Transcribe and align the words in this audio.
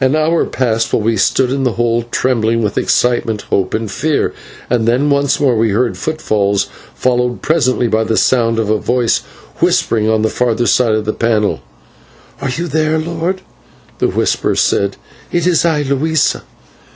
An 0.00 0.16
hour 0.16 0.46
passed 0.46 0.90
while 0.90 1.02
we 1.02 1.18
stood 1.18 1.50
in 1.50 1.64
the 1.64 1.72
hole 1.72 2.04
trembling 2.10 2.62
with 2.62 2.78
excitement, 2.78 3.42
hope, 3.50 3.74
and 3.74 3.90
fear, 3.90 4.32
and 4.70 4.88
then 4.88 5.10
once 5.10 5.38
more 5.38 5.54
we 5.54 5.68
heard 5.68 5.98
footfalls, 5.98 6.66
followed 6.94 7.42
presently 7.42 7.86
by 7.86 8.04
the 8.04 8.16
sound 8.16 8.58
of 8.58 8.70
a 8.70 8.78
voice 8.78 9.18
whispering 9.56 10.08
on 10.08 10.22
the 10.22 10.30
further 10.30 10.66
side 10.66 10.94
of 10.94 11.04
the 11.04 11.12
panel. 11.12 11.60
"Are 12.40 12.48
you 12.48 12.68
there, 12.68 12.98
lord?" 12.98 13.42
the 13.98 14.08
whisper 14.08 14.54
said. 14.56 14.96
"It 15.30 15.46
is 15.46 15.62
I, 15.66 15.82
Luisa." 15.82 16.44